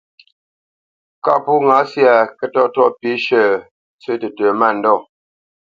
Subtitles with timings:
[1.23, 3.43] Kâʼ pó ŋǎ syâ, kə́tɔ́ʼtɔ́ʼ pî shʉ̂,
[3.95, 4.99] ntsə́ tətə mândɔ̂,